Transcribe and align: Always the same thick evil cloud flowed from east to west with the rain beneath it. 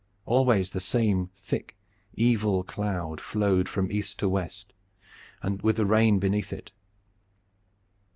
Always 0.25 0.71
the 0.71 0.79
same 0.79 1.27
thick 1.35 1.77
evil 2.15 2.63
cloud 2.63 3.21
flowed 3.21 3.69
from 3.69 3.91
east 3.91 4.17
to 4.17 4.29
west 4.29 4.73
with 5.61 5.75
the 5.75 5.85
rain 5.85 6.17
beneath 6.17 6.51
it. 6.51 6.71